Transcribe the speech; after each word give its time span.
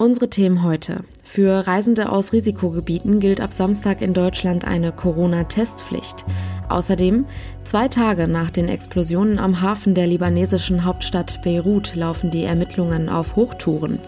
Unsere 0.00 0.30
Themen 0.30 0.62
heute. 0.62 1.04
Für 1.24 1.66
Reisende 1.66 2.10
aus 2.10 2.32
Risikogebieten 2.32 3.20
gilt 3.20 3.38
ab 3.42 3.52
Samstag 3.52 4.00
in 4.00 4.14
Deutschland 4.14 4.64
eine 4.64 4.92
Corona-Testpflicht. 4.92 6.24
Außerdem, 6.70 7.26
zwei 7.64 7.86
Tage 7.88 8.26
nach 8.26 8.50
den 8.50 8.70
Explosionen 8.70 9.38
am 9.38 9.60
Hafen 9.60 9.94
der 9.94 10.06
libanesischen 10.06 10.86
Hauptstadt 10.86 11.42
Beirut 11.42 11.96
laufen 11.96 12.30
die 12.30 12.44
Ermittlungen 12.44 13.10
auf 13.10 13.36
Hochtouren. 13.36 13.98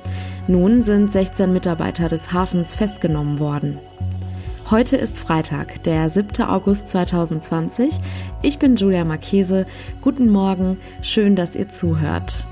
Nun 0.48 0.80
sind 0.80 1.12
16 1.12 1.52
Mitarbeiter 1.52 2.08
des 2.08 2.32
Hafens 2.32 2.72
festgenommen 2.72 3.38
worden. 3.38 3.78
Heute 4.70 4.96
ist 4.96 5.18
Freitag, 5.18 5.82
der 5.82 6.08
7. 6.08 6.42
August 6.44 6.88
2020. 6.88 7.98
Ich 8.40 8.58
bin 8.58 8.76
Julia 8.76 9.04
Marchese. 9.04 9.66
Guten 10.00 10.30
Morgen, 10.30 10.78
schön, 11.02 11.36
dass 11.36 11.54
ihr 11.54 11.68
zuhört. 11.68 12.46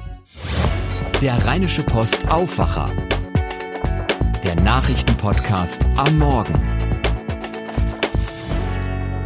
Der 1.23 1.43
Rheinische 1.47 1.83
Post 1.83 2.31
Aufwacher 2.31 2.91
der 4.45 4.55
Nachrichtenpodcast 4.55 5.85
am 5.97 6.19
Morgen. 6.19 6.55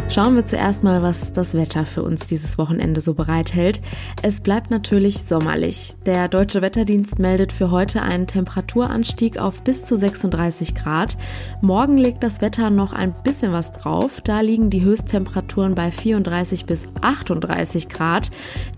Schauen 0.09 0.35
wir 0.37 0.45
zuerst 0.45 0.85
mal, 0.85 1.03
was 1.03 1.33
das 1.33 1.55
Wetter 1.55 1.87
für 1.87 2.03
uns 2.03 2.27
dieses 2.27 2.59
Wochenende 2.59 3.01
so 3.01 3.15
bereithält. 3.15 3.81
Es 4.23 4.41
bleibt 4.41 4.71
natürlich 4.71 5.23
sommerlich. 5.23 5.95
Der 6.07 6.29
Deutsche 6.29 6.63
Wetterdienst 6.63 7.19
meldet 7.19 7.53
für 7.53 7.71
heute 7.71 8.03
einen 8.03 8.27
Temperaturanstieg 8.27 9.39
auf 9.39 9.63
bis 9.63 9.85
zu 9.85 9.97
36 9.97 10.75
Grad. 10.75 11.17
Morgen 11.63 11.97
legt 11.97 12.23
das 12.23 12.41
Wetter 12.41 12.71
noch 12.71 12.93
ein 12.93 13.15
bisschen 13.25 13.53
was 13.53 13.73
drauf. 13.73 14.21
Da 14.21 14.41
liegen 14.41 14.71
die 14.71 14.83
Höchsttemperaturen 14.83 15.75
bei 15.75 15.91
34 15.91 16.67
bis 16.67 16.87
38 17.01 17.89
Grad. 17.89 18.31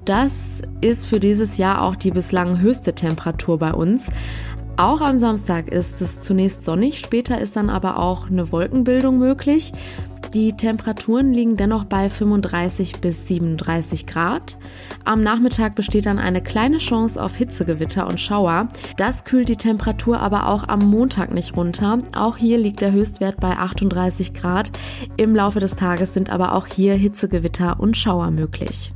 Das 0.04 0.62
ist 0.80 1.06
für 1.06 1.20
dieses 1.20 1.56
Jahr 1.56 1.82
auch 1.82 1.96
die 1.96 2.10
bislang 2.10 2.60
höchste 2.60 2.94
Temperatur 2.94 3.58
bei 3.58 3.72
uns. 3.72 4.10
Auch 4.78 5.00
am 5.00 5.16
Samstag 5.18 5.68
ist 5.68 6.02
es 6.02 6.20
zunächst 6.20 6.62
sonnig, 6.62 6.98
später 6.98 7.40
ist 7.40 7.56
dann 7.56 7.70
aber 7.70 7.98
auch 7.98 8.28
eine 8.28 8.52
Wolkenbildung 8.52 9.18
möglich. 9.18 9.72
Die 10.34 10.52
Temperaturen 10.52 11.32
liegen 11.32 11.56
dennoch 11.56 11.86
bei 11.86 12.10
35 12.10 13.00
bis 13.00 13.26
37 13.26 14.06
Grad. 14.06 14.58
Am 15.06 15.22
Nachmittag 15.22 15.74
besteht 15.76 16.04
dann 16.04 16.18
eine 16.18 16.42
kleine 16.42 16.76
Chance 16.76 17.22
auf 17.22 17.36
Hitzegewitter 17.36 18.06
und 18.06 18.20
Schauer. 18.20 18.68
Das 18.98 19.24
kühlt 19.24 19.48
die 19.48 19.56
Temperatur 19.56 20.20
aber 20.20 20.48
auch 20.48 20.68
am 20.68 20.80
Montag 20.80 21.32
nicht 21.32 21.56
runter. 21.56 22.00
Auch 22.14 22.36
hier 22.36 22.58
liegt 22.58 22.82
der 22.82 22.92
Höchstwert 22.92 23.40
bei 23.40 23.56
38 23.56 24.34
Grad. 24.34 24.72
Im 25.16 25.34
Laufe 25.34 25.60
des 25.60 25.76
Tages 25.76 26.12
sind 26.12 26.28
aber 26.28 26.54
auch 26.54 26.66
hier 26.66 26.94
Hitzegewitter 26.94 27.80
und 27.80 27.96
Schauer 27.96 28.30
möglich. 28.30 28.92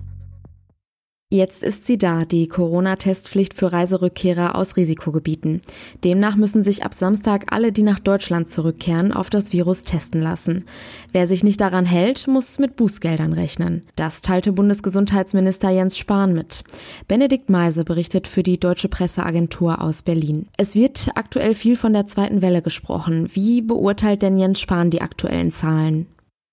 Jetzt 1.32 1.62
ist 1.62 1.86
sie 1.86 1.96
da, 1.96 2.24
die 2.24 2.48
Corona-Testpflicht 2.48 3.54
für 3.54 3.72
Reiserückkehrer 3.72 4.56
aus 4.56 4.76
Risikogebieten. 4.76 5.60
Demnach 6.02 6.34
müssen 6.34 6.64
sich 6.64 6.82
ab 6.82 6.92
Samstag 6.92 7.52
alle, 7.52 7.70
die 7.70 7.84
nach 7.84 8.00
Deutschland 8.00 8.48
zurückkehren, 8.48 9.12
auf 9.12 9.30
das 9.30 9.52
Virus 9.52 9.84
testen 9.84 10.20
lassen. 10.20 10.64
Wer 11.12 11.28
sich 11.28 11.44
nicht 11.44 11.60
daran 11.60 11.86
hält, 11.86 12.26
muss 12.26 12.58
mit 12.58 12.74
Bußgeldern 12.74 13.32
rechnen. 13.32 13.82
Das 13.94 14.22
teilte 14.22 14.50
Bundesgesundheitsminister 14.50 15.70
Jens 15.70 15.96
Spahn 15.96 16.32
mit. 16.32 16.64
Benedikt 17.06 17.48
Meise 17.48 17.84
berichtet 17.84 18.26
für 18.26 18.42
die 18.42 18.58
Deutsche 18.58 18.88
Presseagentur 18.88 19.80
aus 19.80 20.02
Berlin. 20.02 20.48
Es 20.56 20.74
wird 20.74 21.10
aktuell 21.14 21.54
viel 21.54 21.76
von 21.76 21.92
der 21.92 22.08
zweiten 22.08 22.42
Welle 22.42 22.60
gesprochen. 22.60 23.30
Wie 23.34 23.62
beurteilt 23.62 24.22
denn 24.22 24.36
Jens 24.36 24.58
Spahn 24.58 24.90
die 24.90 25.00
aktuellen 25.00 25.52
Zahlen? 25.52 26.08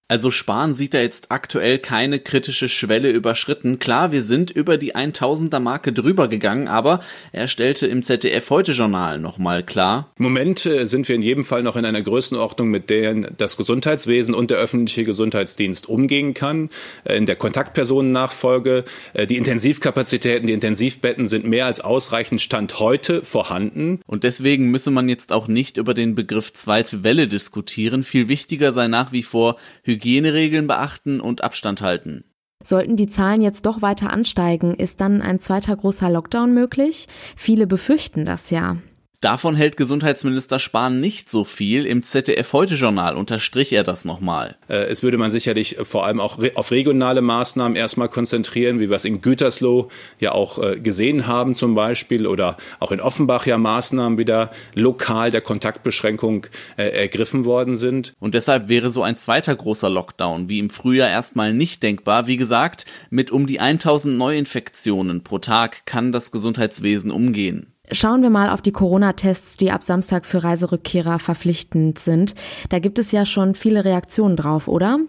Also 0.10 0.32
Spahn 0.32 0.74
sieht 0.74 0.94
da 0.94 1.02
jetzt 1.02 1.32
aktuell 1.32 1.80
keine 1.80 2.20
kritische 2.20 2.70
Schwelle 2.70 3.12
überschritten. 3.12 3.78
Klar, 3.78 4.14
wir 4.14 4.24
sind 4.24 4.50
über 4.50 4.78
die 4.78 4.96
1000er 4.96 5.60
Marke 5.60 5.92
drüber 5.92 6.30
gegangen, 6.30 6.70
aber 6.70 7.02
er 7.34 7.50
stellte 7.50 7.88
im 7.88 8.02
ZDF 8.02 8.50
heute 8.50 8.72
Journal 8.72 9.20
nochmal 9.20 9.64
klar. 9.64 10.10
Im 10.18 10.24
Moment 10.24 10.66
äh, 10.66 10.86
sind 10.86 11.10
wir 11.10 11.16
in 11.16 11.22
jedem 11.22 11.44
Fall 11.44 11.62
noch 11.62 11.76
in 11.76 11.84
einer 11.84 12.02
Größenordnung, 12.02 12.70
mit 12.70 12.90
der 12.90 13.16
das 13.16 13.58
Gesundheitswesen 13.58 14.34
und 14.34 14.50
der 14.50 14.60
öffentliche 14.60 15.04
Gesundheitsdienst 15.04 15.90
umgehen 15.90 16.34
kann. 16.34 16.70
Äh, 17.04 17.18
in 17.18 17.26
der 17.26 17.36
Kontaktpersonennachfolge, 17.36 18.86
äh, 19.14 19.28
die 19.28 19.36
Intensivkapazitäten, 19.36 20.48
die 20.48 20.54
Intensivbetten 20.54 21.28
sind 21.28 21.44
mehr 21.44 21.66
als 21.66 21.82
ausreichend 21.82 22.40
Stand 22.40 22.80
heute 22.80 23.26
vorhanden. 23.26 24.00
Und 24.08 24.24
deswegen 24.24 24.72
müsse 24.72 24.90
man 24.90 25.10
jetzt 25.10 25.34
auch 25.34 25.50
nicht 25.50 25.76
über 25.76 25.94
den 25.94 26.16
Begriff 26.16 26.54
zweite 26.54 27.04
Welle 27.04 27.28
diskutieren. 27.28 28.06
Viel 28.06 28.30
wichtiger 28.30 28.72
sei 28.72 28.88
nach 28.88 29.12
wie 29.12 29.24
vor 29.24 29.58
Hygieneregeln 29.98 30.68
beachten 30.68 31.20
und 31.20 31.44
Abstand 31.44 31.82
halten. 31.82 32.24
Sollten 32.64 32.96
die 32.96 33.08
Zahlen 33.08 33.42
jetzt 33.42 33.66
doch 33.66 33.82
weiter 33.82 34.12
ansteigen, 34.12 34.76
ist 34.76 35.02
dann 35.02 35.22
ein 35.22 35.40
zweiter 35.40 35.76
großer 35.76 36.10
Lockdown 36.10 36.54
möglich? 36.54 37.08
Viele 37.36 37.68
befürchten 37.68 38.26
das 38.26 38.50
ja. 38.50 38.78
Davon 39.20 39.56
hält 39.56 39.78
Gesundheitsminister 39.78 40.60
Spahn 40.60 41.00
nicht 41.00 41.28
so 41.28 41.44
viel. 41.44 41.88
Im 41.88 42.04
ZDF-Heute-Journal 42.04 43.16
unterstrich 43.16 43.74
er 43.74 43.84
das 43.84 44.06
nochmal. 44.06 44.58
Äh, 44.70 44.76
es 44.90 45.02
würde 45.02 45.18
man 45.18 45.32
sicherlich 45.32 45.78
vor 45.82 46.06
allem 46.06 46.20
auch 46.20 46.38
auf 46.54 46.70
regionale 46.70 47.24
Maßnahmen 47.24 47.76
erstmal 47.76 48.10
konzentrieren, 48.10 48.80
wie 48.80 48.90
wir 48.90 48.96
es 48.96 49.06
in 49.06 49.22
Gütersloh 49.22 49.90
ja 50.20 50.34
auch 50.34 50.60
äh, 50.60 50.80
gesehen 50.80 51.26
haben 51.26 51.56
zum 51.56 51.74
Beispiel 51.74 52.28
oder 52.28 52.58
auch 52.80 52.92
in 52.92 53.02
Offenbach 53.02 53.48
ja 53.48 53.58
Maßnahmen 53.58 54.20
wieder 54.20 54.52
lokal 54.76 55.32
der 55.32 55.42
Kontaktbeschränkung 55.42 56.46
äh, 56.78 56.84
ergriffen 56.84 57.44
worden 57.44 57.76
sind. 57.76 58.14
Und 58.20 58.36
deshalb 58.36 58.70
wäre 58.70 58.92
so 58.92 59.02
ein 59.02 59.18
zweiter 59.18 59.56
großer 59.56 59.90
Lockdown 59.90 60.48
wie 60.48 60.60
im 60.60 60.70
Frühjahr 60.70 61.10
erstmal 61.10 61.56
nicht 61.56 61.82
denkbar. 61.82 62.28
Wie 62.28 62.38
gesagt, 62.38 62.86
mit 63.10 63.32
um 63.32 63.48
die 63.48 63.60
1000 63.60 64.16
Neuinfektionen 64.16 65.24
pro 65.24 65.40
Tag 65.40 65.88
kann 65.88 66.12
das 66.12 66.32
Gesundheitswesen 66.32 67.10
umgehen. 67.10 67.74
Schauen 67.92 68.22
wir 68.22 68.30
mal 68.30 68.50
auf 68.50 68.62
die 68.62 68.74
Corona-Tests, 68.74 69.56
die 69.56 69.72
ab 69.72 69.84
Samstag 69.84 70.26
für 70.26 70.44
Reiserückkehrer 70.44 71.20
verpflichtend 71.20 72.00
sind. 72.00 72.36
Da 72.70 72.80
gibt 72.80 73.00
es 73.00 73.12
ja 73.14 73.26
schon 73.26 73.56
viele 73.56 73.86
Reaktionen 73.86 74.36
drauf, 74.36 74.68
oder? 74.68 75.00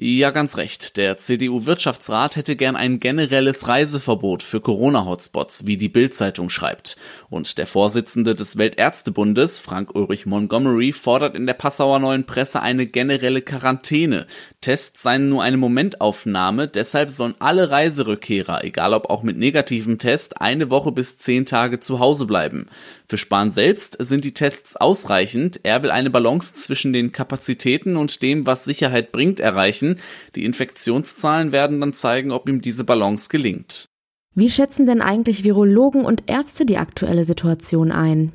Ja, 0.00 0.30
ganz 0.30 0.56
recht. 0.58 0.96
Der 0.96 1.16
CDU-Wirtschaftsrat 1.16 2.36
hätte 2.36 2.54
gern 2.54 2.76
ein 2.76 3.00
generelles 3.00 3.66
Reiseverbot 3.66 4.44
für 4.44 4.60
Corona-Hotspots, 4.60 5.66
wie 5.66 5.76
die 5.76 5.88
Bild-Zeitung 5.88 6.50
schreibt. 6.50 6.96
Und 7.30 7.58
der 7.58 7.66
Vorsitzende 7.66 8.36
des 8.36 8.58
Weltärztebundes, 8.58 9.58
Frank-Ulrich 9.58 10.24
Montgomery, 10.24 10.92
fordert 10.92 11.34
in 11.34 11.46
der 11.46 11.54
Passauer 11.54 11.98
Neuen 11.98 12.26
Presse 12.26 12.62
eine 12.62 12.86
generelle 12.86 13.42
Quarantäne. 13.42 14.28
Tests 14.60 15.02
seien 15.02 15.30
nur 15.30 15.42
eine 15.42 15.56
Momentaufnahme, 15.56 16.68
deshalb 16.68 17.10
sollen 17.10 17.34
alle 17.40 17.70
Reiserückkehrer, 17.70 18.62
egal 18.62 18.94
ob 18.94 19.10
auch 19.10 19.24
mit 19.24 19.36
negativem 19.36 19.98
Test, 19.98 20.40
eine 20.40 20.70
Woche 20.70 20.92
bis 20.92 21.18
zehn 21.18 21.44
Tage 21.44 21.80
zu 21.80 21.98
Hause 21.98 22.26
bleiben. 22.26 22.68
Für 23.08 23.18
Spahn 23.18 23.50
selbst 23.50 23.96
sind 23.98 24.24
die 24.24 24.34
Tests 24.34 24.76
ausreichend. 24.76 25.58
Er 25.64 25.82
will 25.82 25.90
eine 25.90 26.10
Balance 26.10 26.54
zwischen 26.54 26.92
den 26.92 27.10
Kapazitäten 27.10 27.96
und 27.96 28.22
dem, 28.22 28.46
was 28.46 28.64
Sicherheit 28.64 29.10
bringt, 29.10 29.40
erreichen 29.40 29.87
erreichen. 29.88 30.00
Die 30.34 30.44
Infektionszahlen 30.44 31.52
werden 31.52 31.80
dann 31.80 31.92
zeigen, 31.92 32.32
ob 32.32 32.48
ihm 32.48 32.60
diese 32.60 32.84
Balance 32.84 33.28
gelingt. 33.28 33.86
Wie 34.34 34.50
schätzen 34.50 34.86
denn 34.86 35.02
eigentlich 35.02 35.44
Virologen 35.44 36.04
und 36.04 36.24
Ärzte 36.26 36.64
die 36.64 36.78
aktuelle 36.78 37.24
Situation 37.24 37.90
ein? 37.90 38.32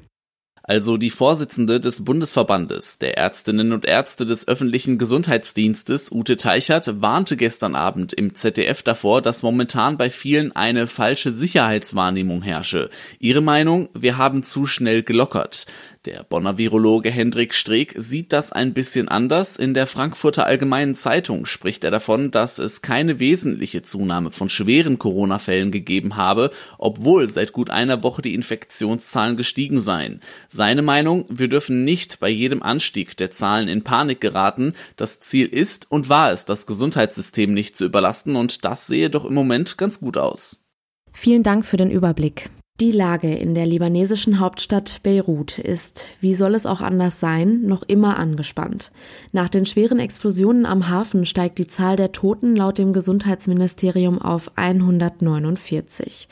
Also 0.66 0.96
die 0.96 1.10
Vorsitzende 1.10 1.82
des 1.82 2.06
Bundesverbandes 2.06 2.98
der 2.98 3.18
Ärztinnen 3.18 3.74
und 3.74 3.84
Ärzte 3.84 4.26
des 4.26 4.48
öffentlichen 4.48 4.98
Gesundheitsdienstes, 4.98 6.10
Ute 6.10 6.38
Teichert, 6.38 7.02
warnte 7.02 7.36
gestern 7.36 7.76
Abend 7.76 8.14
im 8.14 8.34
ZDF 8.34 8.82
davor, 8.82 9.22
dass 9.22 9.44
momentan 9.44 9.98
bei 9.98 10.10
vielen 10.10 10.56
eine 10.56 10.88
falsche 10.88 11.32
Sicherheitswahrnehmung 11.32 12.44
herrsche. 12.44 12.90
Ihre 13.20 13.42
Meinung, 13.42 13.90
wir 13.94 14.18
haben 14.18 14.42
zu 14.42 14.66
schnell 14.66 15.04
gelockert. 15.04 15.66
Der 16.06 16.24
Bonner 16.24 16.58
Virologe 16.58 17.10
Hendrik 17.10 17.54
Streeck 17.54 17.94
sieht 17.96 18.34
das 18.34 18.52
ein 18.52 18.74
bisschen 18.74 19.08
anders. 19.08 19.56
In 19.56 19.74
der 19.74 19.88
Frankfurter 19.88 20.46
Allgemeinen 20.46 20.96
Zeitung 20.96 21.46
spricht 21.46 21.86
er 21.86 21.92
davon, 21.92 22.30
dass 22.30 22.60
es 22.60 22.82
keine 22.82 23.20
wesentliche 23.20 23.84
Zunahme 23.84 24.32
von 24.32 24.50
schweren 24.50 25.00
Corona-Fällen 25.00 25.72
gegeben 25.72 26.18
habe, 26.18 26.50
obwohl 26.78 27.30
seit 27.30 27.54
gut 27.54 27.70
einer 27.70 28.04
Woche 28.04 28.22
die 28.22 28.34
Infektionszahlen 28.34 29.38
gestiegen 29.38 29.80
seien. 29.80 30.20
Seine 30.50 30.82
Meinung, 30.82 31.26
wir 31.30 31.48
dürfen 31.48 31.86
nicht 31.86 32.20
bei 32.20 32.28
jedem 32.28 32.62
Anstieg 32.62 33.16
der 33.16 33.32
Zahlen 33.32 33.70
in 33.70 33.86
Panik 33.86 34.20
geraten. 34.20 34.74
Das 34.98 35.22
Ziel 35.22 35.48
ist 35.48 35.90
und 35.90 36.10
war 36.10 36.34
es, 36.34 36.44
das 36.44 36.68
Gesundheitssystem 36.68 37.54
nicht 37.54 37.78
zu 37.78 37.86
überlasten 37.86 38.36
und 38.36 38.66
das 38.66 38.88
sehe 38.88 39.10
doch 39.10 39.24
im 39.24 39.34
Moment 39.34 39.78
ganz 39.78 40.02
gut 40.02 40.18
aus. 40.18 40.66
Vielen 41.14 41.44
Dank 41.44 41.64
für 41.64 41.78
den 41.78 41.92
Überblick. 41.92 42.50
Die 42.80 42.92
Lage 42.92 43.32
in 43.32 43.54
der 43.54 43.68
libanesischen 43.68 44.40
Hauptstadt 44.40 45.02
Beirut 45.04 45.60
ist, 45.60 46.10
wie 46.22 46.34
soll 46.34 46.56
es 46.56 46.66
auch 46.66 46.82
anders 46.82 47.20
sein, 47.20 47.62
noch 47.62 47.84
immer 47.84 48.18
angespannt. 48.18 48.92
Nach 49.32 49.48
den 49.48 49.68
schweren 49.68 50.00
Explosionen 50.00 50.66
am 50.66 50.90
Hafen 50.90 51.28
steigt 51.28 51.60
die 51.60 51.68
Zahl 51.68 51.98
der 51.98 52.14
Toten 52.14 52.56
laut 52.56 52.80
dem 52.80 52.92
Gesundheitsministerium 52.92 54.20
auf 54.20 54.52
149. 54.56 56.28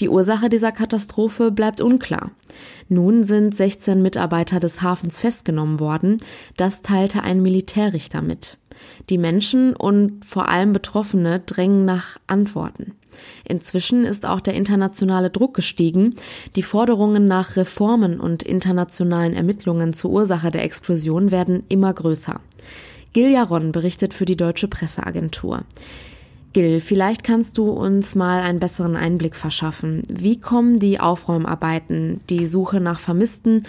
Die 0.00 0.08
Ursache 0.08 0.48
dieser 0.48 0.72
Katastrophe 0.72 1.52
bleibt 1.52 1.80
unklar. 1.80 2.32
Nun 2.88 3.22
sind 3.22 3.54
16 3.54 4.02
Mitarbeiter 4.02 4.58
des 4.58 4.82
Hafens 4.82 5.20
festgenommen 5.20 5.78
worden, 5.78 6.16
das 6.56 6.82
teilte 6.82 7.22
ein 7.22 7.40
Militärrichter 7.40 8.20
mit. 8.20 8.58
Die 9.10 9.18
Menschen 9.18 9.76
und 9.76 10.24
vor 10.24 10.48
allem 10.48 10.72
Betroffene 10.72 11.38
drängen 11.38 11.84
nach 11.84 12.18
Antworten. 12.26 12.94
Inzwischen 13.48 14.04
ist 14.04 14.26
auch 14.26 14.40
der 14.40 14.54
internationale 14.54 15.30
Druck 15.30 15.54
gestiegen. 15.54 16.14
Die 16.56 16.62
Forderungen 16.62 17.26
nach 17.26 17.56
Reformen 17.56 18.20
und 18.20 18.42
internationalen 18.42 19.34
Ermittlungen 19.34 19.92
zur 19.92 20.10
Ursache 20.10 20.50
der 20.50 20.64
Explosion 20.64 21.30
werden 21.30 21.64
immer 21.68 21.92
größer. 21.92 22.40
Gil 23.12 23.30
Jaron 23.30 23.70
berichtet 23.70 24.12
für 24.12 24.24
die 24.24 24.36
Deutsche 24.36 24.66
Presseagentur. 24.66 25.62
Gil, 26.52 26.80
vielleicht 26.80 27.24
kannst 27.24 27.58
du 27.58 27.68
uns 27.68 28.14
mal 28.14 28.40
einen 28.40 28.60
besseren 28.60 28.96
Einblick 28.96 29.34
verschaffen. 29.36 30.02
Wie 30.08 30.38
kommen 30.38 30.78
die 30.78 31.00
Aufräumarbeiten, 31.00 32.20
die 32.30 32.46
Suche 32.46 32.80
nach 32.80 33.00
Vermissten 33.00 33.64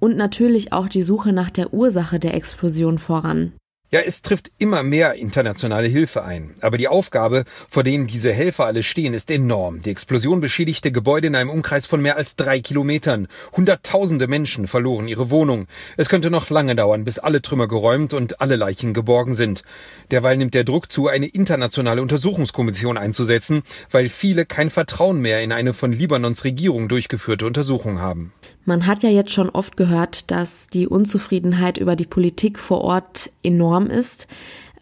und 0.00 0.16
natürlich 0.16 0.72
auch 0.72 0.88
die 0.88 1.02
Suche 1.02 1.32
nach 1.32 1.50
der 1.50 1.72
Ursache 1.72 2.18
der 2.18 2.34
Explosion 2.34 2.98
voran? 2.98 3.52
Ja, 3.94 4.00
es 4.00 4.22
trifft 4.22 4.50
immer 4.58 4.82
mehr 4.82 5.14
internationale 5.14 5.86
Hilfe 5.86 6.24
ein. 6.24 6.56
Aber 6.60 6.78
die 6.78 6.88
Aufgabe, 6.88 7.44
vor 7.70 7.84
denen 7.84 8.08
diese 8.08 8.32
Helfer 8.32 8.66
alle 8.66 8.82
stehen, 8.82 9.14
ist 9.14 9.30
enorm. 9.30 9.82
Die 9.82 9.90
Explosion 9.90 10.40
beschädigte 10.40 10.90
Gebäude 10.90 11.28
in 11.28 11.36
einem 11.36 11.48
Umkreis 11.48 11.86
von 11.86 12.02
mehr 12.02 12.16
als 12.16 12.34
drei 12.34 12.58
Kilometern. 12.58 13.28
Hunderttausende 13.52 14.26
Menschen 14.26 14.66
verloren 14.66 15.06
ihre 15.06 15.30
Wohnung. 15.30 15.68
Es 15.96 16.08
könnte 16.08 16.28
noch 16.28 16.50
lange 16.50 16.74
dauern, 16.74 17.04
bis 17.04 17.20
alle 17.20 17.40
Trümmer 17.40 17.68
geräumt 17.68 18.14
und 18.14 18.40
alle 18.40 18.56
Leichen 18.56 18.94
geborgen 18.94 19.32
sind. 19.32 19.62
Derweil 20.10 20.38
nimmt 20.38 20.54
der 20.54 20.64
Druck 20.64 20.90
zu, 20.90 21.06
eine 21.06 21.26
internationale 21.26 22.02
Untersuchungskommission 22.02 22.98
einzusetzen, 22.98 23.62
weil 23.92 24.08
viele 24.08 24.44
kein 24.44 24.70
Vertrauen 24.70 25.20
mehr 25.20 25.40
in 25.40 25.52
eine 25.52 25.72
von 25.72 25.92
Libanons 25.92 26.42
Regierung 26.42 26.88
durchgeführte 26.88 27.46
Untersuchung 27.46 28.00
haben. 28.00 28.32
Man 28.64 28.86
hat 28.86 29.02
ja 29.02 29.10
jetzt 29.10 29.32
schon 29.32 29.50
oft 29.50 29.76
gehört, 29.76 30.30
dass 30.30 30.68
die 30.68 30.86
Unzufriedenheit 30.88 31.76
über 31.78 31.96
die 31.96 32.06
Politik 32.06 32.58
vor 32.58 32.80
Ort 32.80 33.30
enorm 33.42 33.86
ist. 33.86 34.26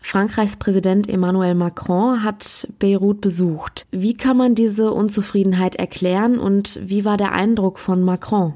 Frankreichs 0.01 0.57
Präsident 0.57 1.09
Emmanuel 1.09 1.55
Macron 1.55 2.23
hat 2.23 2.69
Beirut 2.79 3.21
besucht. 3.21 3.87
Wie 3.91 4.15
kann 4.15 4.37
man 4.37 4.55
diese 4.55 4.93
Unzufriedenheit 4.93 5.77
erklären 5.77 6.39
und 6.39 6.81
wie 6.83 7.05
war 7.05 7.17
der 7.17 7.33
Eindruck 7.33 7.79
von 7.79 8.03
Macron? 8.03 8.55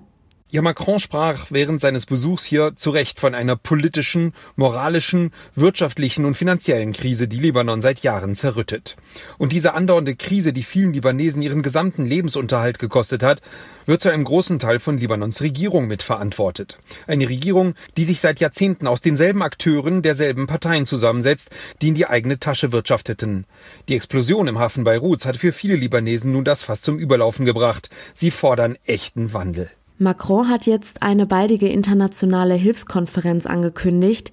Ja, 0.48 0.62
Macron 0.62 1.00
sprach 1.00 1.46
während 1.50 1.80
seines 1.80 2.06
Besuchs 2.06 2.44
hier 2.44 2.76
zu 2.76 2.90
Recht 2.90 3.18
von 3.18 3.34
einer 3.34 3.56
politischen, 3.56 4.32
moralischen, 4.54 5.32
wirtschaftlichen 5.56 6.24
und 6.24 6.36
finanziellen 6.36 6.92
Krise, 6.92 7.26
die 7.26 7.40
Libanon 7.40 7.82
seit 7.82 8.04
Jahren 8.04 8.36
zerrüttet. 8.36 8.96
Und 9.38 9.50
diese 9.50 9.74
andauernde 9.74 10.14
Krise, 10.14 10.52
die 10.52 10.62
vielen 10.62 10.92
Libanesen 10.92 11.42
ihren 11.42 11.62
gesamten 11.62 12.06
Lebensunterhalt 12.06 12.78
gekostet 12.78 13.24
hat, 13.24 13.42
wird 13.86 14.00
zu 14.00 14.12
einem 14.12 14.22
großen 14.22 14.60
Teil 14.60 14.78
von 14.78 14.98
Libanons 14.98 15.42
Regierung 15.42 15.88
mitverantwortet. 15.88 16.78
Eine 17.08 17.28
Regierung, 17.28 17.74
die 17.96 18.04
sich 18.04 18.20
seit 18.20 18.38
Jahrzehnten 18.38 18.86
aus 18.86 19.00
denselben 19.00 19.42
Akteuren 19.42 20.02
derselben 20.02 20.46
Parteien 20.46 20.86
zusammensetzt, 20.86 21.50
die 21.82 21.88
in 21.88 21.94
die 21.94 22.06
eigene 22.06 22.38
Tasche 22.38 22.70
wirtschafteten. 22.70 23.46
Die 23.88 23.96
Explosion 23.96 24.46
im 24.46 24.60
Hafen 24.60 24.84
Beiruts 24.84 25.26
hat 25.26 25.38
für 25.38 25.52
viele 25.52 25.74
Libanesen 25.74 26.30
nun 26.30 26.44
das 26.44 26.62
Fass 26.62 26.82
zum 26.82 27.00
Überlaufen 27.00 27.46
gebracht. 27.46 27.90
Sie 28.14 28.30
fordern 28.30 28.78
echten 28.86 29.32
Wandel. 29.32 29.72
Macron 29.98 30.48
hat 30.48 30.66
jetzt 30.66 31.02
eine 31.02 31.26
baldige 31.26 31.68
internationale 31.68 32.54
Hilfskonferenz 32.54 33.46
angekündigt. 33.46 34.30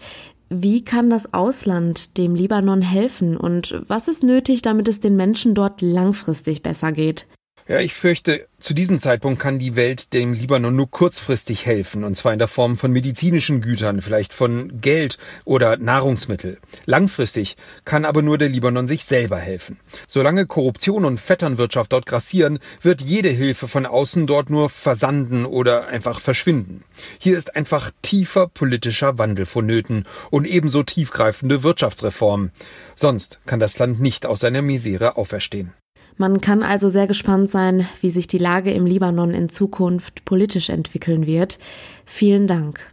Wie 0.50 0.84
kann 0.84 1.10
das 1.10 1.34
Ausland 1.34 2.18
dem 2.18 2.36
Libanon 2.36 2.82
helfen 2.82 3.38
und 3.38 3.82
was 3.88 4.08
ist 4.08 4.24
nötig, 4.24 4.62
damit 4.62 4.88
es 4.88 5.00
den 5.00 5.16
Menschen 5.16 5.56
dort 5.56 5.82
langfristig 5.82 6.62
besser 6.62 6.92
geht? 6.92 7.28
Ja, 7.66 7.80
ich 7.80 7.94
fürchte, 7.94 8.46
zu 8.60 8.74
diesem 8.74 9.00
Zeitpunkt 9.00 9.40
kann 9.40 9.58
die 9.58 9.78
Welt 9.78 10.12
dem 10.14 10.34
Libanon 10.34 10.76
nur 10.76 10.92
kurzfristig 10.92 11.66
helfen, 11.66 12.04
und 12.04 12.16
zwar 12.16 12.34
in 12.34 12.40
der 12.40 12.50
Form 12.50 12.76
von 12.76 12.92
medizinischen 12.92 13.62
Gütern, 13.62 14.02
vielleicht 14.02 14.34
von 14.34 14.82
Geld 14.82 15.18
oder 15.46 15.78
Nahrungsmittel. 15.78 16.58
Langfristig 16.86 17.56
kann 17.86 18.04
aber 18.04 18.22
nur 18.22 18.38
der 18.38 18.50
Libanon 18.50 18.90
sich 18.90 19.06
selber 19.06 19.38
helfen. 19.38 19.80
Solange 20.08 20.46
Korruption 20.46 21.06
und 21.06 21.22
Vetternwirtschaft 21.22 21.94
dort 21.94 22.06
grassieren, 22.06 22.60
wird 22.82 23.02
jede 23.02 23.30
Hilfe 23.30 23.70
von 23.70 23.86
außen 23.86 24.28
dort 24.28 24.50
nur 24.50 24.70
versanden 24.70 25.46
oder 25.46 25.88
einfach 25.88 26.20
verschwinden. 26.20 26.84
Hier 27.18 27.38
ist 27.38 27.56
einfach 27.56 27.92
tiefer 28.02 28.48
politischer 28.48 29.18
Wandel 29.18 29.46
vonnöten 29.46 30.06
und 30.32 30.46
ebenso 30.46 30.84
tiefgreifende 30.84 31.64
Wirtschaftsreformen. 31.64 32.52
Sonst 32.96 33.40
kann 33.46 33.62
das 33.62 33.80
Land 33.80 34.02
nicht 34.02 34.26
aus 34.26 34.42
seiner 34.42 34.62
Misere 34.62 35.16
auferstehen. 35.16 35.74
Man 36.18 36.42
kann 36.42 36.64
also 36.64 36.90
sehr 36.90 37.08
gespannt 37.08 37.50
sein, 37.50 37.88
wie 38.02 38.10
sich 38.10 38.28
die 38.28 38.38
Lage 38.38 38.72
im 38.72 38.86
Libanon 38.86 39.32
in 39.32 39.50
Zukunft 39.50 40.26
politisch 40.26 40.70
entwickeln 40.70 41.26
wird. 41.26 41.60
Vielen 42.06 42.48
Dank. 42.48 42.92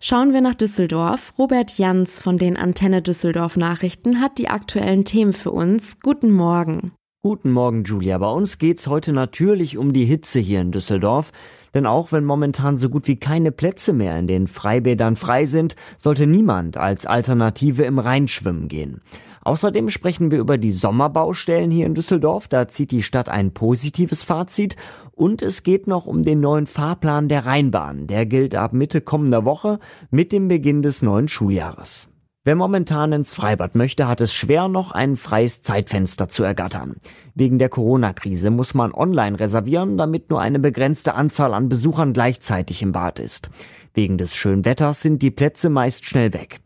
Schauen 0.00 0.32
wir 0.32 0.40
nach 0.40 0.54
Düsseldorf. 0.54 1.32
Robert 1.38 1.78
Jans 1.78 2.20
von 2.20 2.36
den 2.36 2.56
Antenne 2.56 3.00
Düsseldorf 3.00 3.56
Nachrichten 3.56 4.20
hat 4.20 4.38
die 4.38 4.48
aktuellen 4.48 5.04
Themen 5.04 5.32
für 5.32 5.50
uns. 5.50 5.98
Guten 6.02 6.30
Morgen. 6.30 6.92
Guten 7.22 7.52
Morgen, 7.52 7.84
Julia. 7.84 8.18
Bei 8.18 8.28
uns 8.28 8.58
geht's 8.58 8.86
heute 8.86 9.14
natürlich 9.14 9.78
um 9.78 9.94
die 9.94 10.04
Hitze 10.04 10.40
hier 10.40 10.60
in 10.60 10.72
Düsseldorf. 10.72 11.32
Denn 11.72 11.86
auch 11.86 12.12
wenn 12.12 12.24
momentan 12.24 12.76
so 12.76 12.90
gut 12.90 13.08
wie 13.08 13.16
keine 13.16 13.50
Plätze 13.50 13.94
mehr 13.94 14.18
in 14.18 14.26
den 14.26 14.46
Freibädern 14.46 15.16
frei 15.16 15.46
sind, 15.46 15.74
sollte 15.96 16.26
niemand 16.26 16.76
als 16.76 17.06
Alternative 17.06 17.84
im 17.84 17.98
Rhein 17.98 18.28
schwimmen 18.28 18.68
gehen. 18.68 19.00
Außerdem 19.44 19.90
sprechen 19.90 20.30
wir 20.30 20.38
über 20.38 20.58
die 20.58 20.72
Sommerbaustellen 20.72 21.70
hier 21.70 21.86
in 21.86 21.94
Düsseldorf. 21.94 22.48
Da 22.48 22.66
zieht 22.66 22.90
die 22.90 23.02
Stadt 23.02 23.28
ein 23.28 23.52
positives 23.52 24.24
Fazit. 24.24 24.76
Und 25.12 25.42
es 25.42 25.62
geht 25.62 25.86
noch 25.86 26.06
um 26.06 26.22
den 26.22 26.40
neuen 26.40 26.66
Fahrplan 26.66 27.28
der 27.28 27.46
Rheinbahn. 27.46 28.06
Der 28.06 28.26
gilt 28.26 28.54
ab 28.54 28.72
Mitte 28.72 29.00
kommender 29.00 29.44
Woche 29.44 29.78
mit 30.10 30.32
dem 30.32 30.48
Beginn 30.48 30.82
des 30.82 31.02
neuen 31.02 31.28
Schuljahres. 31.28 32.08
Wer 32.46 32.56
momentan 32.56 33.12
ins 33.12 33.32
Freibad 33.32 33.74
möchte, 33.74 34.06
hat 34.06 34.20
es 34.20 34.34
schwer, 34.34 34.68
noch 34.68 34.90
ein 34.90 35.16
freies 35.16 35.62
Zeitfenster 35.62 36.28
zu 36.28 36.42
ergattern. 36.42 36.96
Wegen 37.34 37.58
der 37.58 37.70
Corona-Krise 37.70 38.50
muss 38.50 38.74
man 38.74 38.92
online 38.92 39.40
reservieren, 39.40 39.96
damit 39.96 40.28
nur 40.28 40.42
eine 40.42 40.58
begrenzte 40.58 41.14
Anzahl 41.14 41.54
an 41.54 41.70
Besuchern 41.70 42.12
gleichzeitig 42.12 42.82
im 42.82 42.92
Bad 42.92 43.18
ist. 43.18 43.48
Wegen 43.94 44.18
des 44.18 44.34
schönen 44.34 44.66
Wetters 44.66 45.00
sind 45.00 45.22
die 45.22 45.30
Plätze 45.30 45.70
meist 45.70 46.04
schnell 46.04 46.34
weg. 46.34 46.60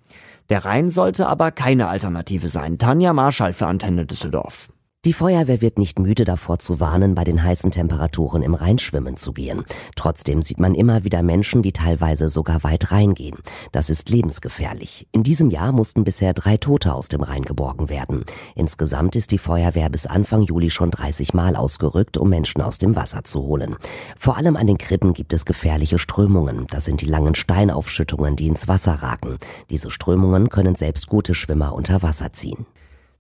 Der 0.49 0.65
Rhein 0.65 0.91
sollte 0.91 1.27
aber 1.27 1.50
keine 1.50 1.89
Alternative 1.89 2.49
sein. 2.49 2.79
Tanja 2.79 3.12
Marschall 3.12 3.53
für 3.53 3.67
Antenne 3.67 4.06
Düsseldorf. 4.06 4.71
Die 5.08 5.14
Feuerwehr 5.14 5.62
wird 5.62 5.78
nicht 5.78 5.99
müde 5.99 6.26
davor 6.26 6.58
zu 6.58 6.81
warnen, 6.81 7.14
bei 7.14 7.25
den 7.25 7.43
heißen 7.43 7.70
Temperaturen 7.70 8.43
im 8.43 8.52
Rhein 8.52 8.76
schwimmen 8.76 9.16
zu 9.16 9.32
gehen. 9.32 9.64
Trotzdem 9.96 10.43
sieht 10.43 10.60
man 10.60 10.75
immer 10.75 11.02
wieder 11.02 11.22
Menschen, 11.22 11.62
die 11.62 11.72
teilweise 11.72 12.28
sogar 12.28 12.62
weit 12.62 12.93
reingehen. 12.93 13.38
Das 13.72 13.88
ist 13.88 14.10
lebensgefährlich. 14.10 15.08
In 15.10 15.22
diesem 15.22 15.49
Jahr 15.49 15.72
mussten 15.72 16.05
bisher 16.05 16.34
drei 16.34 16.58
Tote 16.58 16.93
aus 16.93 17.08
dem 17.08 17.22
Rhein 17.22 17.40
geborgen 17.40 17.88
werden. 17.88 18.26
Insgesamt 18.55 19.16
ist 19.16 19.32
die 19.32 19.38
Feuerwehr 19.38 19.88
bis 19.88 20.05
Anfang 20.05 20.43
Juli 20.43 20.69
schon 20.69 20.90
30 20.90 21.32
Mal 21.32 21.56
ausgerückt, 21.56 22.19
um 22.19 22.28
Menschen 22.28 22.61
aus 22.61 22.76
dem 22.76 22.94
Wasser 22.94 23.25
zu 23.25 23.40
holen. 23.40 23.76
Vor 24.19 24.37
allem 24.37 24.56
an 24.56 24.66
den 24.66 24.76
Krippen 24.76 25.14
gibt 25.14 25.32
es 25.32 25.46
gefährliche 25.46 25.99
Strömungen. 25.99 26.66
Das 26.69 26.84
sind 26.84 27.00
die 27.00 27.06
langen 27.06 27.34
Steinaufschüttungen, 27.34 28.37
die 28.37 28.49
ins 28.49 28.68
Wasser 28.68 28.92
ragen. 28.92 29.38
Diese 29.71 29.90
Strömungen 29.90 30.50
können 30.50 30.75
selbst 30.75 31.06
gute 31.06 31.35
Schwimmer 31.35 31.73
unter 31.73 32.02
Wasser 32.02 32.35
ziehen. 32.35 32.66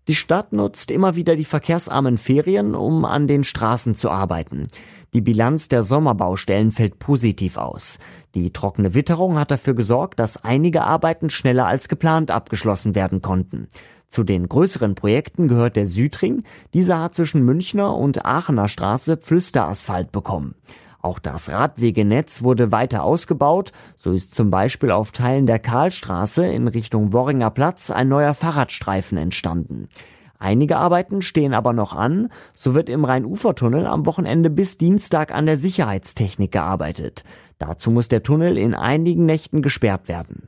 Die 0.08 0.14
Stadt 0.14 0.54
nutzt 0.54 0.90
immer 0.90 1.16
wieder 1.16 1.36
die 1.36 1.44
verkehrsarmen 1.44 2.16
Ferien, 2.16 2.74
um 2.74 3.04
an 3.04 3.26
den 3.26 3.44
Straßen 3.44 3.94
zu 3.94 4.10
arbeiten. 4.10 4.66
Die 5.12 5.20
Bilanz 5.20 5.68
der 5.68 5.82
Sommerbaustellen 5.82 6.72
fällt 6.72 6.98
positiv 6.98 7.58
aus. 7.58 7.98
Die 8.34 8.50
trockene 8.50 8.94
Witterung 8.94 9.38
hat 9.38 9.50
dafür 9.50 9.74
gesorgt, 9.74 10.18
dass 10.18 10.42
einige 10.42 10.84
Arbeiten 10.84 11.28
schneller 11.28 11.66
als 11.66 11.88
geplant 11.88 12.30
abgeschlossen 12.30 12.94
werden 12.94 13.20
konnten. 13.20 13.68
Zu 14.08 14.24
den 14.24 14.48
größeren 14.48 14.94
Projekten 14.94 15.46
gehört 15.46 15.76
der 15.76 15.86
Südring. 15.86 16.42
Dieser 16.72 17.02
hat 17.02 17.14
zwischen 17.14 17.44
Münchner 17.44 17.94
und 17.94 18.24
Aachener 18.24 18.68
Straße 18.68 19.18
Pflüsterasphalt 19.18 20.10
bekommen. 20.10 20.54
Auch 21.00 21.18
das 21.18 21.50
Radwegenetz 21.50 22.42
wurde 22.42 22.72
weiter 22.72 23.04
ausgebaut. 23.04 23.72
So 23.96 24.12
ist 24.12 24.34
zum 24.34 24.50
Beispiel 24.50 24.90
auf 24.90 25.12
Teilen 25.12 25.46
der 25.46 25.60
Karlstraße 25.60 26.46
in 26.46 26.66
Richtung 26.66 27.12
Worringer 27.12 27.50
Platz 27.50 27.90
ein 27.90 28.08
neuer 28.08 28.34
Fahrradstreifen 28.34 29.16
entstanden. 29.16 29.88
Einige 30.40 30.76
Arbeiten 30.76 31.22
stehen 31.22 31.52
aber 31.52 31.72
noch 31.72 31.94
an. 31.94 32.30
So 32.54 32.74
wird 32.74 32.88
im 32.88 33.04
Rhein-Ufer-Tunnel 33.04 33.86
am 33.86 34.06
Wochenende 34.06 34.50
bis 34.50 34.78
Dienstag 34.78 35.32
an 35.32 35.46
der 35.46 35.56
Sicherheitstechnik 35.56 36.52
gearbeitet. 36.52 37.24
Dazu 37.58 37.90
muss 37.90 38.08
der 38.08 38.22
Tunnel 38.22 38.56
in 38.56 38.74
einigen 38.74 39.26
Nächten 39.26 39.62
gesperrt 39.62 40.08
werden. 40.08 40.47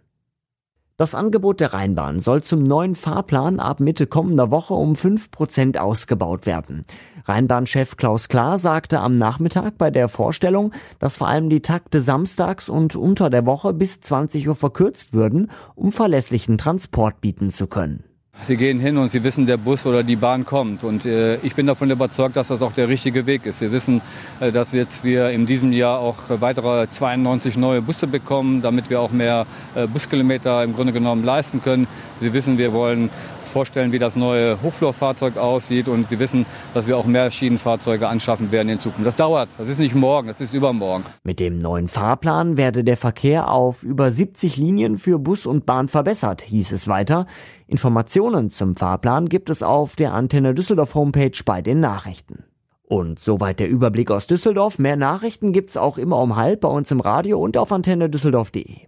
Das 1.00 1.14
Angebot 1.14 1.61
der 1.61 1.73
Rheinbahn 1.73 2.21
soll 2.21 2.42
zum 2.42 2.62
neuen 2.62 2.95
Fahrplan 2.95 3.59
ab 3.59 3.80
Mitte 3.80 4.07
kommender 4.07 4.50
Woche 4.50 4.75
um 4.75 4.92
5% 4.92 5.78
ausgebaut 5.78 6.45
werden. 6.45 6.83
Rheinbahnchef 7.25 7.97
Klaus 7.97 8.28
Klar 8.28 8.59
sagte 8.59 9.00
am 9.00 9.14
Nachmittag 9.14 9.78
bei 9.78 9.90
der 9.90 10.11
Vorstellung, 10.11 10.75
dass 10.99 11.16
vor 11.16 11.28
allem 11.28 11.49
die 11.49 11.62
Takte 11.62 12.02
samstags 12.02 12.69
und 12.69 12.97
unter 12.97 13.30
der 13.30 13.47
Woche 13.47 13.73
bis 13.73 14.00
20 14.00 14.47
Uhr 14.47 14.54
verkürzt 14.54 15.14
würden, 15.14 15.50
um 15.75 15.90
verlässlichen 15.90 16.59
Transport 16.59 17.23
bieten 17.23 17.50
zu 17.50 17.66
können. 17.66 18.04
Sie 18.43 18.57
gehen 18.57 18.81
hin 18.81 18.97
und 18.97 19.11
Sie 19.11 19.23
wissen, 19.23 19.45
der 19.45 19.59
Bus 19.59 19.85
oder 19.85 20.03
die 20.03 20.17
Bahn 20.17 20.47
kommt. 20.47 20.83
Und 20.83 21.05
äh, 21.05 21.37
ich 21.43 21.55
bin 21.55 21.67
davon 21.67 21.91
überzeugt, 21.91 22.37
dass 22.37 22.49
das 22.49 22.63
auch 22.63 22.73
der 22.73 22.89
richtige 22.89 23.27
Weg 23.27 23.45
ist. 23.45 23.61
Wir 23.61 23.71
wissen, 23.71 24.01
äh, 24.41 24.51
dass 24.51 24.73
jetzt 24.73 25.05
wir 25.05 25.31
in 25.31 25.47
diesem 25.47 25.73
Jahr 25.73 25.99
auch 25.99 26.17
weitere 26.29 26.89
92 26.89 27.59
neue 27.59 27.83
Busse 27.83 28.07
bekommen, 28.07 28.63
damit 28.63 28.89
wir 28.89 29.01
auch 29.01 29.11
mehr 29.11 29.47
äh, 29.75 29.87
Buskilometer 29.87 30.65
im 30.65 30.75
Grunde 30.75 30.93
genommen 30.93 31.23
leisten 31.23 31.61
können. 31.61 31.87
Sie 32.21 32.33
wissen, 32.33 32.57
wir 32.57 32.73
wollen 32.73 33.11
vorstellen, 33.50 33.92
wie 33.92 33.99
das 33.99 34.16
neue 34.16 34.62
Hochflurfahrzeug 34.62 35.37
aussieht 35.37 35.88
und 35.88 36.11
die 36.11 36.19
wissen, 36.19 36.47
dass 36.75 36.87
wir 36.87 36.97
auch 36.97 37.07
mehr 37.07 37.30
Schienenfahrzeuge 37.30 38.09
anschaffen 38.09 38.52
werden 38.52 38.69
in 38.69 38.78
Zukunft. 38.78 39.07
Das 39.07 39.16
dauert, 39.16 39.49
das 39.59 39.69
ist 39.69 39.78
nicht 39.78 39.95
morgen, 39.95 40.28
das 40.28 40.40
ist 40.40 40.54
übermorgen. 40.54 41.04
Mit 41.25 41.40
dem 41.40 41.59
neuen 41.59 41.88
Fahrplan 41.88 42.57
werde 42.57 42.85
der 42.85 42.97
Verkehr 42.97 43.50
auf 43.50 43.83
über 43.83 44.11
70 44.11 44.57
Linien 44.57 44.97
für 44.97 45.19
Bus 45.19 45.47
und 45.47 45.66
Bahn 45.66 45.88
verbessert, 45.88 46.42
hieß 46.42 46.73
es 46.73 46.88
weiter. 46.88 47.26
Informationen 47.66 48.50
zum 48.50 48.76
Fahrplan 48.76 49.28
gibt 49.28 49.50
es 49.50 49.62
auf 49.62 49.97
der 49.97 50.14
Antenne 50.14 50.54
Düsseldorf 50.54 50.95
Homepage 50.95 51.38
bei 51.45 51.62
den 51.62 51.80
Nachrichten. 51.80 52.45
Und 52.83 53.21
soweit 53.21 53.61
der 53.61 53.69
Überblick 53.69 54.11
aus 54.11 54.26
Düsseldorf. 54.26 54.80
Mehr 54.80 54.97
Nachrichten 54.97 55.52
gibt's 55.52 55.76
auch 55.76 55.97
immer 55.97 56.19
um 56.19 56.35
halb 56.35 56.62
bei 56.62 56.69
uns 56.69 56.90
im 56.90 56.99
Radio 56.99 57.38
und 57.40 57.57
auf 57.57 57.71
antenne 57.71 58.11
düsseldorf.de. 58.11 58.78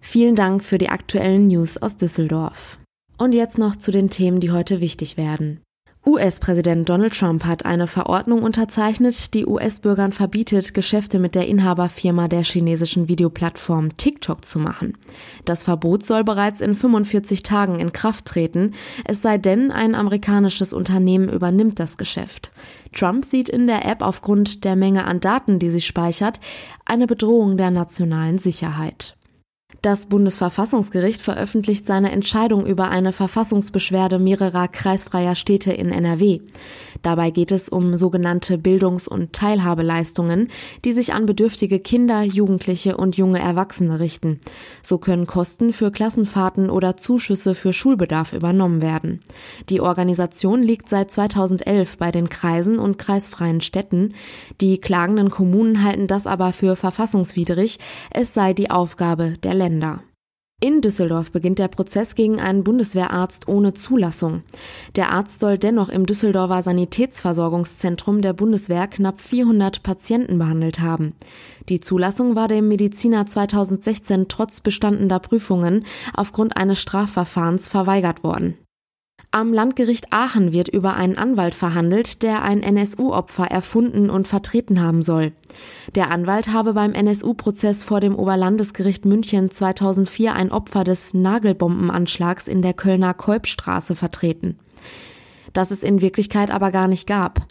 Vielen 0.00 0.34
Dank 0.34 0.64
für 0.64 0.78
die 0.78 0.88
aktuellen 0.88 1.48
News 1.48 1.76
aus 1.76 1.98
Düsseldorf. 1.98 2.78
Und 3.20 3.34
jetzt 3.34 3.58
noch 3.58 3.76
zu 3.76 3.90
den 3.90 4.08
Themen, 4.08 4.40
die 4.40 4.50
heute 4.50 4.80
wichtig 4.80 5.18
werden. 5.18 5.60
US-Präsident 6.06 6.88
Donald 6.88 7.12
Trump 7.12 7.44
hat 7.44 7.66
eine 7.66 7.86
Verordnung 7.86 8.42
unterzeichnet, 8.42 9.34
die 9.34 9.44
US-Bürgern 9.44 10.12
verbietet, 10.12 10.72
Geschäfte 10.72 11.18
mit 11.18 11.34
der 11.34 11.46
Inhaberfirma 11.46 12.28
der 12.28 12.42
chinesischen 12.44 13.08
Videoplattform 13.08 13.98
TikTok 13.98 14.46
zu 14.46 14.58
machen. 14.58 14.96
Das 15.44 15.64
Verbot 15.64 16.02
soll 16.02 16.24
bereits 16.24 16.62
in 16.62 16.74
45 16.74 17.42
Tagen 17.42 17.78
in 17.78 17.92
Kraft 17.92 18.24
treten, 18.24 18.72
es 19.04 19.20
sei 19.20 19.36
denn, 19.36 19.70
ein 19.70 19.94
amerikanisches 19.94 20.72
Unternehmen 20.72 21.28
übernimmt 21.28 21.78
das 21.78 21.98
Geschäft. 21.98 22.52
Trump 22.94 23.26
sieht 23.26 23.50
in 23.50 23.66
der 23.66 23.84
App 23.84 24.00
aufgrund 24.00 24.64
der 24.64 24.76
Menge 24.76 25.04
an 25.04 25.20
Daten, 25.20 25.58
die 25.58 25.68
sie 25.68 25.82
speichert, 25.82 26.40
eine 26.86 27.06
Bedrohung 27.06 27.58
der 27.58 27.70
nationalen 27.70 28.38
Sicherheit. 28.38 29.14
Das 29.82 30.06
Bundesverfassungsgericht 30.06 31.22
veröffentlicht 31.22 31.86
seine 31.86 32.12
Entscheidung 32.12 32.66
über 32.66 32.90
eine 32.90 33.12
Verfassungsbeschwerde 33.12 34.18
mehrerer 34.18 34.68
kreisfreier 34.68 35.34
Städte 35.34 35.72
in 35.72 35.90
NRW. 35.90 36.40
Dabei 37.00 37.30
geht 37.30 37.50
es 37.50 37.70
um 37.70 37.96
sogenannte 37.96 38.58
Bildungs- 38.58 39.08
und 39.08 39.32
Teilhabeleistungen, 39.32 40.48
die 40.84 40.92
sich 40.92 41.14
an 41.14 41.24
bedürftige 41.24 41.80
Kinder, 41.80 42.22
Jugendliche 42.22 42.98
und 42.98 43.16
junge 43.16 43.40
Erwachsene 43.40 44.00
richten. 44.00 44.40
So 44.82 44.98
können 44.98 45.26
Kosten 45.26 45.72
für 45.72 45.90
Klassenfahrten 45.90 46.68
oder 46.68 46.98
Zuschüsse 46.98 47.54
für 47.54 47.72
Schulbedarf 47.72 48.34
übernommen 48.34 48.82
werden. 48.82 49.20
Die 49.70 49.80
Organisation 49.80 50.62
liegt 50.62 50.90
seit 50.90 51.10
2011 51.10 51.96
bei 51.96 52.10
den 52.10 52.28
Kreisen 52.28 52.78
und 52.78 52.98
kreisfreien 52.98 53.62
Städten. 53.62 54.12
Die 54.60 54.78
klagenden 54.78 55.30
Kommunen 55.30 55.82
halten 55.82 56.06
das 56.06 56.26
aber 56.26 56.52
für 56.52 56.76
verfassungswidrig. 56.76 57.78
Es 58.10 58.34
sei 58.34 58.52
die 58.52 58.70
Aufgabe 58.70 59.34
der 59.42 59.54
Länder. 59.60 60.02
In 60.62 60.80
Düsseldorf 60.80 61.32
beginnt 61.32 61.58
der 61.58 61.68
Prozess 61.68 62.14
gegen 62.14 62.40
einen 62.40 62.64
Bundeswehrarzt 62.64 63.46
ohne 63.46 63.74
Zulassung. 63.74 64.42
Der 64.96 65.12
Arzt 65.12 65.38
soll 65.38 65.58
dennoch 65.58 65.90
im 65.90 66.06
Düsseldorfer 66.06 66.62
Sanitätsversorgungszentrum 66.62 68.22
der 68.22 68.32
Bundeswehr 68.32 68.86
knapp 68.86 69.20
400 69.20 69.82
Patienten 69.82 70.38
behandelt 70.38 70.80
haben. 70.80 71.14
Die 71.68 71.80
Zulassung 71.80 72.36
war 72.36 72.48
dem 72.48 72.68
Mediziner 72.68 73.26
2016 73.26 74.28
trotz 74.28 74.62
bestandener 74.62 75.18
Prüfungen 75.18 75.84
aufgrund 76.14 76.56
eines 76.56 76.80
Strafverfahrens 76.80 77.68
verweigert 77.68 78.24
worden. 78.24 78.56
Am 79.32 79.52
Landgericht 79.52 80.12
Aachen 80.12 80.50
wird 80.50 80.68
über 80.68 80.96
einen 80.96 81.16
Anwalt 81.16 81.54
verhandelt, 81.54 82.24
der 82.24 82.42
ein 82.42 82.64
NSU-Opfer 82.64 83.44
erfunden 83.44 84.10
und 84.10 84.26
vertreten 84.26 84.80
haben 84.80 85.02
soll. 85.02 85.30
Der 85.94 86.10
Anwalt 86.10 86.48
habe 86.48 86.74
beim 86.74 86.94
NSU-Prozess 86.94 87.84
vor 87.84 88.00
dem 88.00 88.16
Oberlandesgericht 88.16 89.04
München 89.04 89.52
2004 89.52 90.34
ein 90.34 90.50
Opfer 90.50 90.82
des 90.82 91.14
Nagelbombenanschlags 91.14 92.48
in 92.48 92.60
der 92.60 92.74
Kölner 92.74 93.14
Kolbstraße 93.14 93.94
vertreten. 93.94 94.58
Das 95.52 95.70
es 95.70 95.84
in 95.84 96.00
Wirklichkeit 96.00 96.50
aber 96.50 96.72
gar 96.72 96.88
nicht 96.88 97.06
gab. 97.06 97.46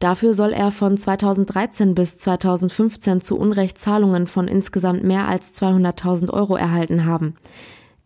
Dafür 0.00 0.34
soll 0.34 0.52
er 0.52 0.72
von 0.72 0.96
2013 0.96 1.94
bis 1.94 2.18
2015 2.18 3.20
zu 3.20 3.38
Unrecht 3.38 3.78
Zahlungen 3.78 4.26
von 4.26 4.48
insgesamt 4.48 5.04
mehr 5.04 5.28
als 5.28 5.54
200.000 5.62 6.30
Euro 6.30 6.56
erhalten 6.56 7.04
haben. 7.04 7.36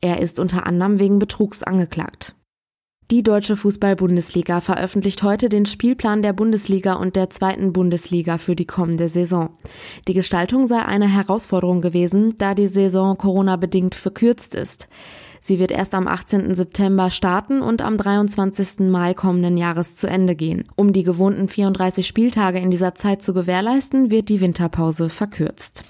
Er 0.02 0.21
ist 0.21 0.38
unter 0.38 0.66
anderem 0.66 0.99
wegen 0.99 1.19
Betrugs 1.19 1.62
angeklagt. 1.62 2.35
Die 3.11 3.23
Deutsche 3.23 3.55
Fußball-Bundesliga 3.57 4.63
veröffentlicht 4.63 5.23
heute 5.23 5.51
den 5.51 5.67
Spielplan 5.67 6.23
der 6.23 6.33
Bundesliga 6.33 6.95
und 6.95 7.17
der 7.17 7.29
zweiten 7.29 7.75
Bundesliga 7.75 8.39
für 8.39 8.57
die 8.57 8.65
kommende 8.65 9.11
Saison. 9.11 9.51
Die 10.09 10.15
Gestaltung 10.15 10.67
sei 10.67 10.83
eine 10.83 11.07
Herausforderung 11.07 11.83
gewesen, 11.83 12.35
da 12.39 12.55
die 12.55 12.67
Saison 12.67 13.19
Corona-bedingt 13.19 13.95
verkürzt 13.95 14.55
ist. 14.55 14.89
Sie 15.39 15.59
wird 15.59 15.71
erst 15.71 15.93
am 15.93 16.09
18. 16.09 16.55
September 16.55 17.11
starten 17.11 17.61
und 17.61 17.83
am 17.83 17.99
23. 17.99 18.89
Mai 18.89 19.13
kommenden 19.13 19.59
Jahres 19.59 19.97
zu 19.97 20.07
Ende 20.07 20.35
gehen. 20.35 20.65
Um 20.75 20.95
die 20.95 21.03
gewohnten 21.03 21.49
34 21.49 22.07
Spieltage 22.07 22.59
in 22.59 22.71
dieser 22.71 22.95
Zeit 22.95 23.23
zu 23.23 23.35
gewährleisten, 23.35 24.11
wird 24.11 24.31
die 24.31 24.41
Winterpause 24.41 25.11
verkürzt. 25.11 25.85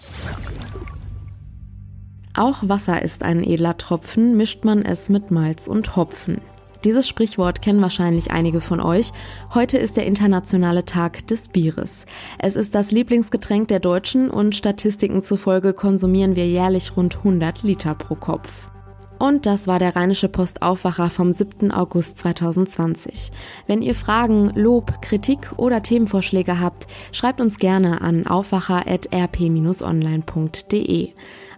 Auch 2.36 2.68
Wasser 2.68 3.00
ist 3.02 3.22
ein 3.22 3.44
edler 3.44 3.76
Tropfen, 3.76 4.36
mischt 4.36 4.64
man 4.64 4.82
es 4.82 5.08
mit 5.08 5.30
Malz 5.30 5.68
und 5.68 5.94
Hopfen. 5.94 6.40
Dieses 6.84 7.08
Sprichwort 7.08 7.62
kennen 7.62 7.80
wahrscheinlich 7.80 8.30
einige 8.30 8.60
von 8.60 8.78
euch. 8.78 9.10
Heute 9.54 9.78
ist 9.78 9.96
der 9.96 10.06
internationale 10.06 10.84
Tag 10.84 11.26
des 11.28 11.48
Bieres. 11.48 12.04
Es 12.38 12.56
ist 12.56 12.74
das 12.74 12.92
Lieblingsgetränk 12.92 13.68
der 13.68 13.80
Deutschen 13.80 14.28
und 14.28 14.54
Statistiken 14.54 15.22
zufolge 15.22 15.72
konsumieren 15.72 16.36
wir 16.36 16.46
jährlich 16.46 16.94
rund 16.94 17.16
100 17.16 17.62
Liter 17.62 17.94
pro 17.94 18.16
Kopf. 18.16 18.68
Und 19.18 19.46
das 19.46 19.66
war 19.66 19.78
der 19.78 19.96
Rheinische 19.96 20.28
Post 20.28 20.60
Aufwacher 20.60 21.08
vom 21.08 21.32
7. 21.32 21.70
August 21.70 22.18
2020. 22.18 23.30
Wenn 23.66 23.80
ihr 23.80 23.94
Fragen, 23.94 24.52
Lob, 24.54 25.00
Kritik 25.00 25.52
oder 25.56 25.82
Themenvorschläge 25.82 26.60
habt, 26.60 26.86
schreibt 27.12 27.40
uns 27.40 27.56
gerne 27.58 28.02
an 28.02 28.26
aufwacher.rp-online.de. 28.26 31.14